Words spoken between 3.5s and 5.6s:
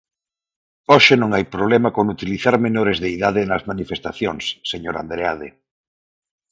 nas manifestacións, señor Andreade.